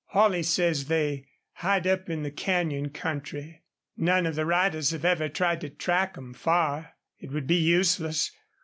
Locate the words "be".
7.45-7.53